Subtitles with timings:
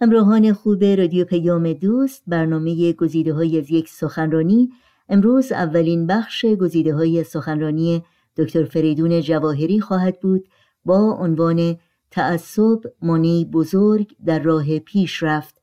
[0.00, 4.70] همراهان خوب رادیو پیام دوست برنامه گزیده های از یک سخنرانی.
[5.08, 8.02] امروز اولین بخش گزیده های سخنرانی
[8.36, 10.48] دکتر فریدون جواهری خواهد بود
[10.84, 11.76] با عنوان
[12.10, 15.62] تعصب مانی بزرگ در راه پیشرفت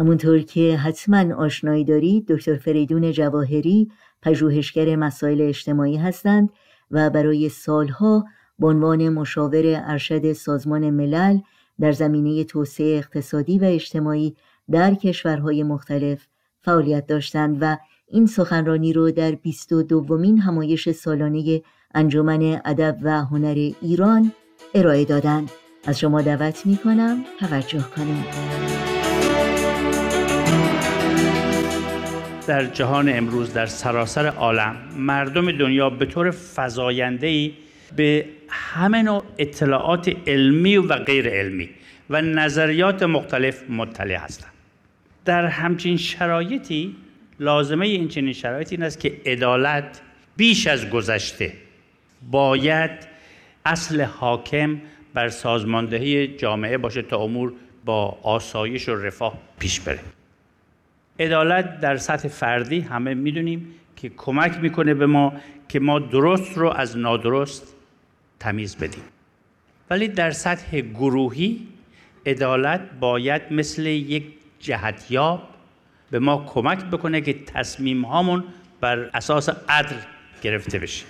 [0.00, 3.90] همونطور که حتما آشنایی دارید دکتر فریدون جواهری
[4.22, 6.50] پژوهشگر مسائل اجتماعی هستند
[6.90, 8.24] و برای سالها
[8.58, 11.38] به عنوان مشاور ارشد سازمان ملل
[11.80, 14.36] در زمینه توسعه اقتصادی و اجتماعی
[14.70, 16.26] در کشورهای مختلف
[16.60, 17.76] فعالیت داشتند و
[18.08, 21.62] این سخنرانی رو در 22 دومین همایش سالانه
[21.94, 24.32] انجمن ادب و هنر ایران
[24.74, 25.50] ارائه دادند.
[25.86, 28.24] از شما دعوت می کنم توجه کنید
[32.46, 37.52] در جهان امروز در سراسر عالم مردم دنیا به طور فزاینده‌ای
[37.96, 41.70] به همه نوع اطلاعات علمی و غیر علمی
[42.10, 44.52] و نظریات مختلف مطلع هستند.
[45.24, 46.96] در همچین شرایطی
[47.40, 50.00] لازمه این چنین شرایطی این است که عدالت
[50.36, 51.52] بیش از گذشته
[52.30, 52.90] باید
[53.64, 54.80] اصل حاکم
[55.14, 57.52] بر سازماندهی جامعه باشه تا امور
[57.84, 60.00] با آسایش و رفاه پیش بره.
[61.20, 65.32] عدالت در سطح فردی همه می‌دونیم که کمک می‌کنه به ما
[65.68, 67.74] که ما درست رو از نادرست
[68.40, 69.02] تمیز بدیم.
[69.90, 71.68] ولی در سطح گروهی
[72.26, 74.24] عدالت باید مثل یک
[74.60, 75.48] جهتیاب
[76.10, 78.44] به ما کمک بکنه که تصمیم هامون
[78.80, 79.96] بر اساس عدل
[80.42, 81.04] گرفته بشه.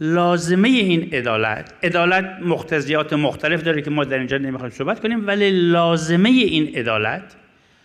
[0.00, 5.50] لازمه این عدالت عدالت مختزیات مختلف داره که ما در اینجا نمی‌خوایم صحبت کنیم ولی
[5.50, 7.36] لازمه این عدالت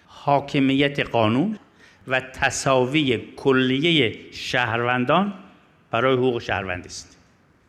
[0.06, 1.58] حاکمیت قانون
[2.08, 5.34] و تصاوی کلیه شهروندان
[5.92, 7.21] برای حقوق شهروندی است.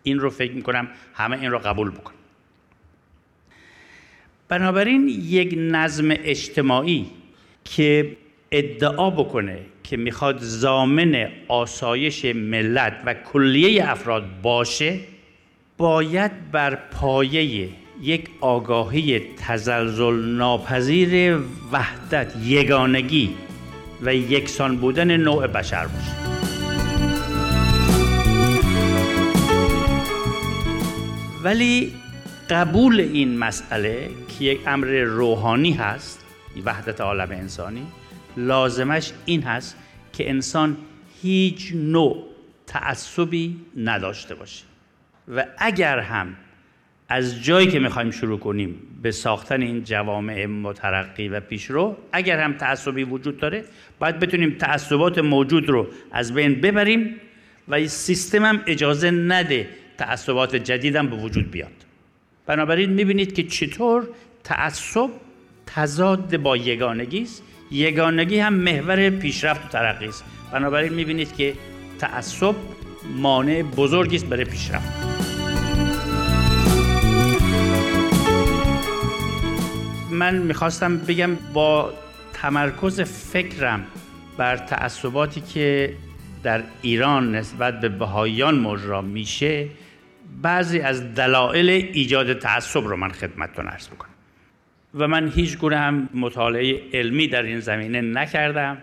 [0.03, 2.12] این رو فکر می‌کنم همه این رو قبول بکن.
[4.48, 7.06] بنابراین یک نظم اجتماعی
[7.64, 8.17] که
[8.50, 15.01] ادعا بکنه که می‌خواد زامن آسایش ملت و کلیه افراد باشه
[15.77, 17.68] باید بر پایه
[18.02, 21.39] یک آگاهی تزلزل ناپذیر
[21.73, 23.30] وحدت یگانگی
[24.02, 26.31] و یکسان بودن نوع بشر باشه.
[31.42, 31.92] ولی
[32.51, 36.25] قبول این مسئله که یک امر روحانی هست
[36.64, 37.86] وحدت عالم انسانی
[38.36, 39.77] لازمش این هست
[40.13, 40.77] که انسان
[41.23, 42.25] هیچ نوع
[42.67, 44.64] تعصبی نداشته باشه.
[45.36, 46.36] و اگر هم
[47.08, 52.53] از جایی که می‌خوایم شروع کنیم به ساختن این جوامع مترقی و پیشرو اگر هم
[52.53, 53.64] تعصبی وجود داره
[53.98, 57.17] باید بتونیم تعصبات موجود رو از بین ببریم
[57.69, 61.73] و سیستم هم اجازه نده تعصبات جدیدم به وجود بیاد.
[62.47, 64.08] بنابراین می‌بینید که چطور
[64.45, 65.11] تعصب
[65.67, 67.42] تضاد با یگانگی است.
[67.70, 70.25] یگانگی هم محور پیشرفت و ترقی است.
[70.53, 71.55] بنابراین می‌بینید که
[71.98, 72.55] تعصب
[73.17, 74.89] مانع بزرگی است برای پیشرفت.
[80.11, 81.92] من می‌خواستم بگم با
[82.33, 83.86] تمرکز فکرم
[84.36, 85.95] بر تعصباتی که
[86.42, 89.69] در ایران نسبت به بهاییان مجرا میشه
[90.42, 94.11] بعضی از دلایل ایجاد تعصب رو من خدمتتون عرض می‌کنم
[94.95, 98.79] و من هیچ گونه هم مطالعه علمی در این زمینه نکردم.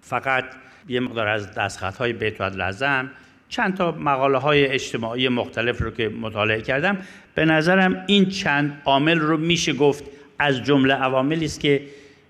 [0.00, 0.44] فقط
[0.88, 3.10] یه مقدار از دستخط های بیت لازم
[3.48, 6.98] چند تا مقاله های اجتماعی مختلف رو که مطالعه کردم.
[7.34, 10.04] به نظرم این چند عامل رو میشه گفت
[10.38, 11.82] از جمله عواملی است که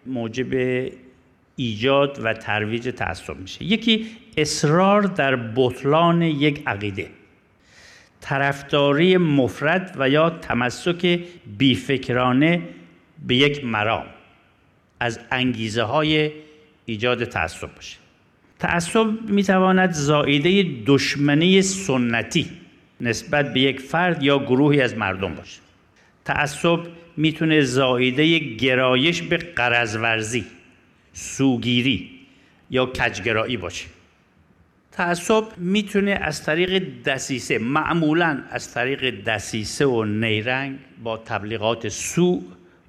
[0.07, 0.83] موجب
[1.57, 3.65] ایجاد و ترویج تعصب میشه.
[3.65, 4.07] یکی
[4.41, 7.11] اصرار در بطلان یک عقیده.
[8.21, 11.21] طرفداری مفرد و یا تمسک
[11.59, 12.63] بیفکرانه
[13.27, 14.07] به یک مرام
[15.01, 16.31] از انگیزه های
[16.87, 17.97] ایجاد تعصب باشه.
[18.59, 22.51] تعصب می‌تواند زائیده دشمنی سنتی
[23.01, 25.61] نسبت به یک فرد یا گروهی از مردم باشه.
[26.25, 26.81] تعصب
[27.17, 30.45] می‌تونه زائیده گرایش به قرضورزی
[31.13, 32.11] سوگیری
[32.71, 33.98] یا کجگرایی باشه.
[34.99, 42.41] تعصب می‌تونه از طریق دسیسه معمولا از طریق دسیسه و نیرنگ با تبلیغات سوء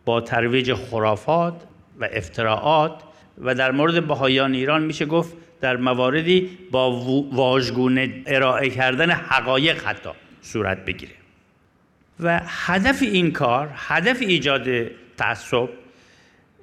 [0.05, 1.53] با ترویج خرافات
[1.99, 3.03] و افتراعات
[3.37, 6.91] و در مورد بهایان ایران میشه گفت در مواردی با
[7.31, 10.09] واژگونه ارائه کردن حقایق حتی
[10.41, 11.13] صورت بگیره.
[12.19, 14.67] و هدف این کار هدف ایجاد
[15.17, 15.69] تعصب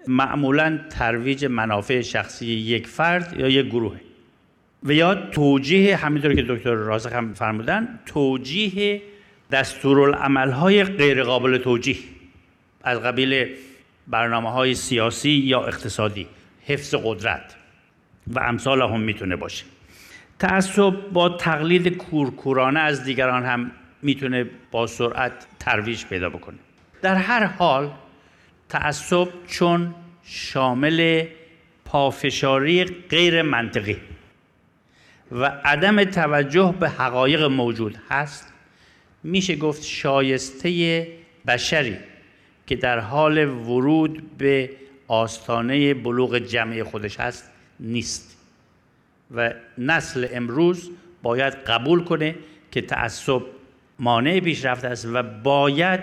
[0.08, 4.05] معمولا ترویج منافع شخصی یک فرد یا یک گروه.
[4.86, 9.02] و یا توجیه همینطور که دکتر رازق هم فرمودن توجیه
[9.50, 11.96] دستورالعمل های غیر قابل توجیه
[12.82, 13.56] از قبیل
[14.06, 16.26] برنامه های سیاسی یا اقتصادی
[16.66, 17.56] حفظ قدرت
[18.26, 19.64] و امثال هم می‌تونه باشه.
[20.38, 23.70] تعصب با تقلید کورکورانه از دیگران هم
[24.02, 26.56] می‌تونه با سرعت ترویج پیدا بکنه.
[27.02, 27.90] در هر حال
[28.68, 31.24] تعصب چون شامل
[31.84, 33.96] پافشاری غیر منطقی
[35.32, 38.52] و عدم توجه به حقایق موجود هست
[39.22, 41.06] میشه گفت شایسته
[41.46, 41.96] بشری
[42.66, 44.70] که در حال ورود به
[45.08, 47.50] آستانه بلوغ جمعی خودش هست
[47.80, 48.36] نیست.
[49.34, 50.90] و نسل امروز
[51.22, 52.34] باید قبول کنه
[52.70, 53.42] که تعصب
[53.98, 56.00] مانع پیشرفت است و باید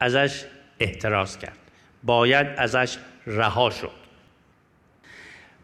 [0.00, 0.44] ازش
[0.80, 1.58] احتراز کرد
[2.02, 4.01] باید ازش رها شد.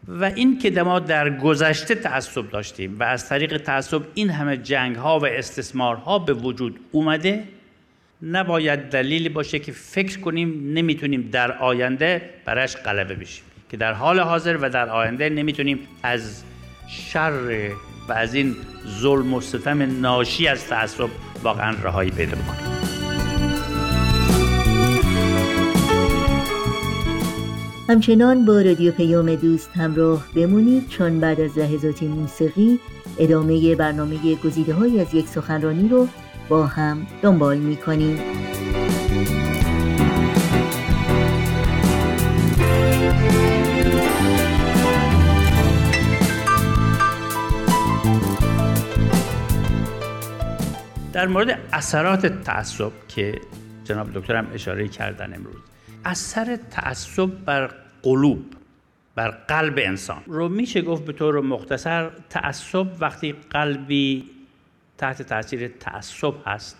[0.07, 4.95] و این که ما در گذشته تعصب داشتیم و از طریق تعصب این همه جنگ
[4.95, 7.43] ها و استثمار ها به وجود اومده
[8.23, 13.43] نباید دلیلی باشه که فکر کنیم نمی‌تونیم در آینده برش غلبه بشیم.
[13.71, 16.43] که در حال حاضر و در آینده نمی‌تونیم از
[16.87, 17.69] شر
[18.09, 18.55] و از این
[18.87, 21.09] ظلم و ستم ناشی از تعصب
[21.43, 22.78] واقعا رهایی پیدا بکنیم.
[27.89, 32.79] همچنان با رادیو پیام دوست همراه بمونید چون بعد از لحظات موسیقی
[33.19, 36.07] ادامه برنامه گزیده های از یک سخنرانی رو
[36.49, 38.19] با هم دنبال می کنیم.
[51.13, 53.41] در مورد اثرات تعصب که
[53.83, 55.69] جناب دکترم اشاره کردن امروز
[56.05, 57.71] اثر تعصب بر
[58.03, 58.45] قلوب
[59.15, 60.23] بر قلب انسان.
[60.25, 64.29] رو میشه گفت به طور مختصر تعصب وقتی قلبی
[64.97, 66.77] تحت تاثیر تعصب هست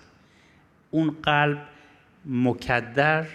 [0.91, 1.57] اون قلب
[2.25, 3.25] مکدر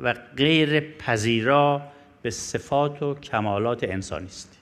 [0.00, 1.82] و غیر پذیرا
[2.22, 4.58] به صفات و کمالات انسانی است.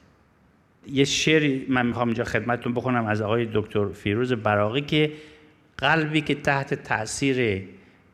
[0.86, 5.12] یه شعری من می‌خوام اینجا خدمتتون بخونم از آقای دکتر فیروز براقی که
[5.78, 7.68] قلبی که تحت تاثیر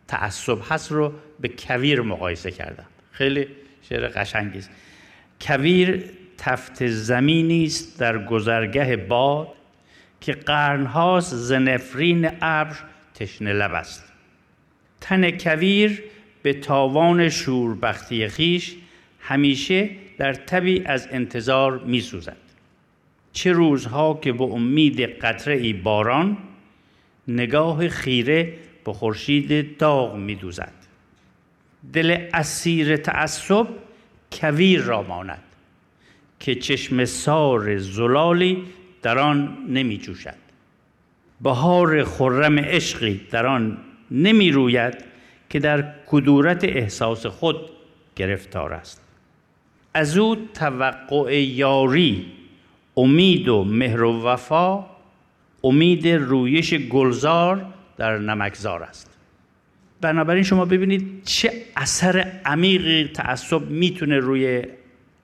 [0.08, 3.46] تعصب هست رو به کویر مقایسه کردم خیلی
[3.88, 4.70] شعر قشنگی است
[5.40, 6.04] کویر
[6.38, 9.48] تفت زمینی است در گذرگه باد
[10.20, 12.76] که قرنهاست زنفرین ابر
[13.14, 14.04] تشنه لب است.
[15.00, 16.02] تن کویر
[16.42, 18.76] به تاوان شوربختی خیش
[19.20, 22.36] همیشه در تبی از انتظار می سوزد
[23.32, 26.38] چه روزها که به امید قطره ای باران
[27.28, 28.52] نگاه خیره
[28.86, 30.72] به خورشید داغ می دوزد
[31.92, 33.66] دل اسیر تعصب
[34.32, 35.42] کویر را ماند
[36.40, 38.64] که چشم سار زلالی
[39.02, 40.34] در آن نمی جوشد
[41.40, 43.78] بهار خرم عشقی در آن
[44.10, 44.94] نمی روید
[45.50, 47.56] که در کدورت احساس خود
[48.16, 49.02] گرفتار است.
[49.94, 52.26] از او توقع یاری
[52.96, 54.84] امید و مهر و وفا
[55.64, 59.10] امید رویش گلزار در نمکزار است.
[60.00, 64.62] بنابراین شما ببینید چه اثر عمیقی تعصب می‌تونه روی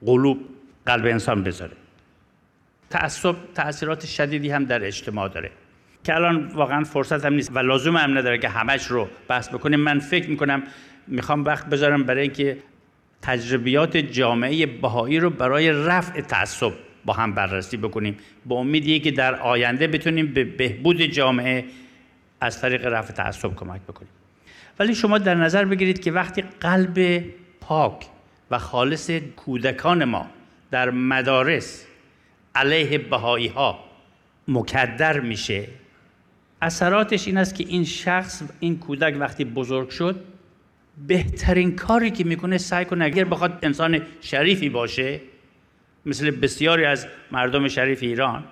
[0.07, 0.39] قلوب
[0.87, 1.73] قلب انسان بذاره.
[2.91, 5.51] تعصب تاثیرات شدیدی هم در اجتماع داره.
[6.05, 9.81] که الان واقعا فرصت هم نیست و لازم هم نداره که همش رو بحث بکنیم.
[9.81, 10.63] من فکر می‌کنم
[11.07, 12.59] می‌خوام وقت بذارم برای اینکه
[13.23, 16.73] تجربیات جامعه بهایی رو برای رفع تعصب
[17.05, 18.17] با هم بررسی بکنیم.
[18.47, 21.65] با امیدی که در آینده بتونیم به بهبود جامعه
[22.43, 24.11] از طریق رفع تعصب کمک بکنیم.
[24.79, 27.25] ولی شما در نظر بگیرید که وقتی قلب
[27.61, 28.07] پاک
[28.51, 30.27] و خالص کودکان ما
[30.71, 31.85] در مدارس
[32.55, 33.85] علیه بهایی ها
[34.49, 35.69] مکدر میشه
[36.63, 40.25] اثراتش این است که این شخص این کودک وقتی بزرگ شد
[41.07, 45.21] بهترین کاری که می‌کنه سعی کنه اگر بخواد انسان شریفی باشه
[46.07, 48.45] مثل بسیاری از مردم شریف ایران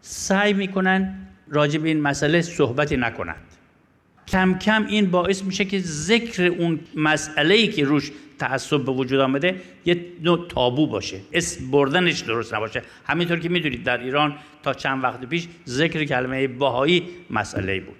[0.00, 3.42] سعی می‌کنن راجع به این مسئله صحبتی نکنند
[4.28, 9.20] کم کم این باعث میشه که ذکر اون مسئله ای که روش تعصب به وجود
[9.20, 11.20] آمده یه نوع تابو باشه.
[11.32, 12.82] اسم بردنش درست نباشه.
[13.06, 17.96] همینطور که می‌دونید در ایران تا چند وقت پیش ذکر کلمه باهایی مسئله بود.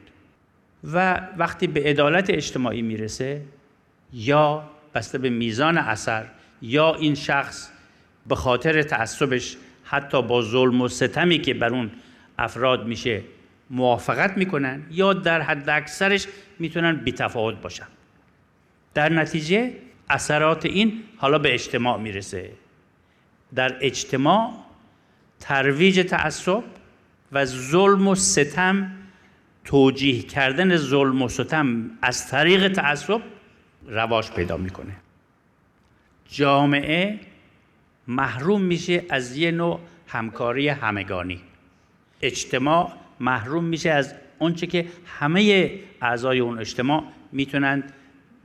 [0.93, 3.43] و وقتی به عدالت اجتماعی می‌رسه
[4.13, 6.27] یا بسته به میزان اثر
[6.63, 7.69] یا این شخص
[8.27, 11.91] به خاطر تعصبش حتی با ظلم و ستمی که بر اون
[12.39, 13.23] افراد میشه
[13.71, 16.27] موافقت می‌کنن یا در حد اکثرش
[16.59, 17.87] می‌تونن بیتفاوت باشن.
[18.95, 19.73] در نتیجه
[20.11, 22.51] اثرات این حالا به اجتماع می‌رسه.
[23.55, 24.53] در اجتماع
[25.41, 26.63] ترویج تعصب
[27.33, 28.93] و ظلم و ستم
[29.65, 33.21] توجیه کردن ظلم و ستم از طریق تعصب
[33.87, 34.93] رواج پیدا می‌کنه.
[36.29, 37.21] جامعه
[38.09, 41.41] محروم میشه از یه نوع همکاری همگانی.
[42.23, 45.71] اجتماع محروم میشه از اونچه که همه
[46.03, 47.93] اعضای اون اجتماع می‌تونند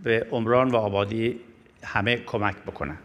[0.03, 1.39] به عمران و آبادی
[1.83, 2.99] همه کمک بکنند.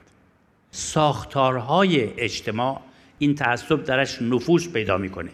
[0.70, 2.80] ساختارهای اجتماع
[3.18, 5.30] این تعصب درش نفوذ پیدا می‌کنه.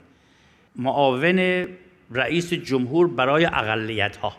[0.77, 1.67] معاون
[2.11, 4.37] رئیس جمهور برای اقلیت ها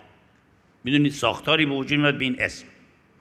[0.83, 2.65] می‌دونید ساختاری به وجود میاد به این اسم.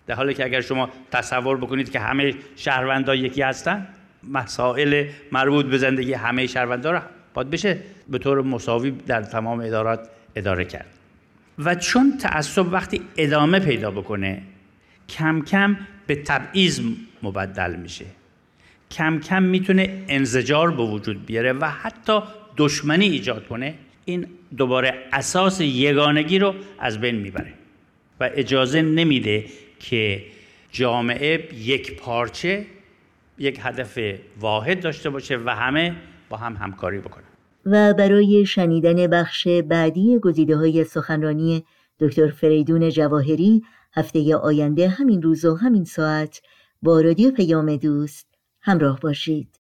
[0.06, 3.88] در حالی که اگر شما تصور بکنید که همه شهروندان یکی هستن
[4.22, 7.02] مسائل مربوط به زندگی همه شهروندان
[7.34, 10.86] باید بشه به طور مساوی در تمام ادارات اداره کرد.
[11.58, 14.42] و چون تعصب وقتی ادامه پیدا بکنه
[15.08, 16.80] کم کم به تبعیض
[17.22, 18.04] مبدل میشه.
[18.90, 22.20] کم کم می‌تونه انزجار به وجود بیاره و حتی
[22.56, 23.74] دشمنی ایجاد کنه.
[24.04, 27.52] این دوباره اساس یگانگی رو از بین می‌بره
[28.20, 29.44] و اجازه نمیده
[29.80, 30.22] که
[30.72, 32.66] جامعه یک پارچه
[33.38, 33.98] یک هدف
[34.40, 35.96] واحد داشته باشه و همه
[36.32, 37.24] با هم همکاری بکنن
[37.66, 41.64] و برای شنیدن بخش بعدی گزیده های سخنرانی
[42.00, 43.62] دکتر فریدون جواهری
[43.94, 46.42] هفته آینده همین روز و همین ساعت
[46.82, 48.26] با رادیو پیام دوست
[48.60, 49.61] همراه باشید.